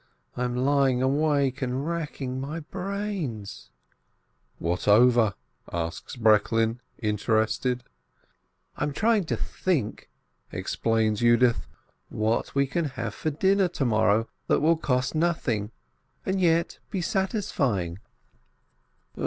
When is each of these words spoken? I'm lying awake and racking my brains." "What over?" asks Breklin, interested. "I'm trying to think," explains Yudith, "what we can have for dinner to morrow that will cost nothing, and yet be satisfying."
I'm 0.35 0.55
lying 0.55 1.03
awake 1.03 1.61
and 1.61 1.87
racking 1.87 2.41
my 2.41 2.61
brains." 2.61 3.69
"What 4.57 4.87
over?" 4.87 5.35
asks 5.71 6.15
Breklin, 6.15 6.79
interested. 6.97 7.83
"I'm 8.77 8.93
trying 8.93 9.25
to 9.25 9.37
think," 9.37 10.09
explains 10.51 11.21
Yudith, 11.21 11.67
"what 12.09 12.55
we 12.55 12.65
can 12.65 12.85
have 12.85 13.13
for 13.13 13.29
dinner 13.29 13.67
to 13.67 13.85
morrow 13.85 14.27
that 14.47 14.59
will 14.61 14.75
cost 14.75 15.13
nothing, 15.13 15.69
and 16.25 16.41
yet 16.41 16.79
be 16.89 17.01
satisfying." 17.01 17.99